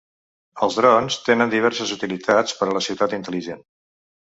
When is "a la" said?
2.71-2.85